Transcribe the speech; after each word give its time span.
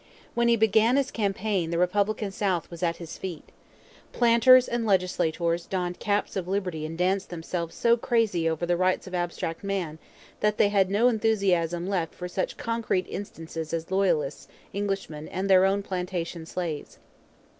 When 0.33 0.47
he 0.47 0.55
began 0.55 0.95
his 0.97 1.11
campaign 1.11 1.69
the 1.69 1.77
Republican 1.77 2.31
South 2.31 2.71
was 2.71 2.81
at 2.81 2.97
his 2.97 3.19
feet. 3.19 3.49
Planters 4.11 4.67
and 4.67 4.83
legislators 4.83 5.67
donned 5.67 5.99
caps 5.99 6.35
of 6.35 6.47
liberty 6.47 6.87
and 6.87 6.97
danced 6.97 7.29
themselves 7.29 7.75
so 7.75 7.95
crazy 7.97 8.49
over 8.49 8.65
the 8.65 8.75
rights 8.75 9.05
of 9.05 9.13
abstract 9.13 9.63
man 9.63 9.99
that 10.39 10.57
they 10.57 10.69
had 10.69 10.89
no 10.89 11.07
enthusiasm 11.07 11.85
left 11.87 12.15
for 12.15 12.27
such 12.27 12.57
concrete 12.57 13.05
instances 13.09 13.75
as 13.75 13.91
Loyalists, 13.91 14.47
Englishmen, 14.73 15.27
and 15.27 15.47
their 15.47 15.65
own 15.65 15.83
plantation 15.83 16.47
slaves. 16.47 16.97